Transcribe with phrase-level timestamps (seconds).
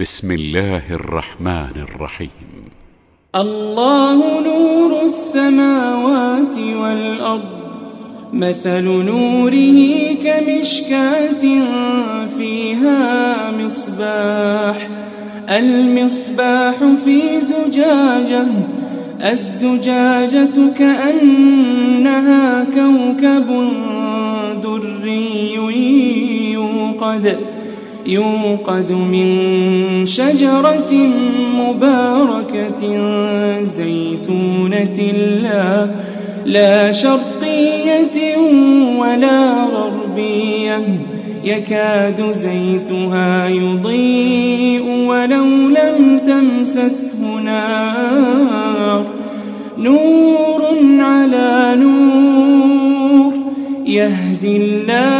[0.00, 2.30] بسم الله الرحمن الرحيم.
[3.34, 7.48] الله نور السماوات والأرض
[8.32, 11.44] مثل نوره كمشكاة
[12.28, 14.88] فيها مصباح.
[15.48, 16.74] المصباح
[17.04, 18.46] في زجاجة
[19.32, 23.48] الزجاجة كأنها كوكب
[24.62, 25.54] دري
[26.52, 27.59] يوقد.
[28.06, 29.26] يوقد من
[30.06, 30.92] شجرة
[31.54, 32.84] مباركة
[33.62, 35.88] زيتونة لا,
[36.46, 38.36] لا شرقية
[38.98, 40.80] ولا غربية.
[41.44, 49.06] يكاد زيتها يضيء ولو لم تمسسه نار.
[49.78, 50.62] نور
[51.00, 53.32] على نور
[53.86, 55.19] يهدي الله